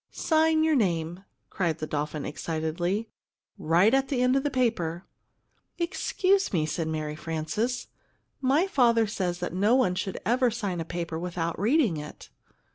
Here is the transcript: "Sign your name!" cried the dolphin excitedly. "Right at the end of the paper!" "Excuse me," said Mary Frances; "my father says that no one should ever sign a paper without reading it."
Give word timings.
"Sign 0.09 0.63
your 0.63 0.73
name!" 0.75 1.25
cried 1.51 1.77
the 1.77 1.85
dolphin 1.85 2.25
excitedly. 2.25 3.07
"Right 3.59 3.93
at 3.93 4.07
the 4.07 4.23
end 4.23 4.35
of 4.35 4.41
the 4.41 4.49
paper!" 4.49 5.05
"Excuse 5.77 6.51
me," 6.51 6.65
said 6.65 6.87
Mary 6.87 7.15
Frances; 7.15 7.85
"my 8.41 8.65
father 8.65 9.05
says 9.05 9.37
that 9.41 9.53
no 9.53 9.75
one 9.75 9.93
should 9.93 10.19
ever 10.25 10.49
sign 10.49 10.81
a 10.81 10.85
paper 10.85 11.19
without 11.19 11.59
reading 11.59 11.97
it." 11.97 12.29